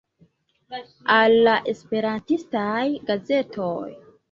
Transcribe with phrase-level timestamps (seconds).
[1.17, 2.73] Al la Esperantistaj
[3.13, 3.89] Gazetoj.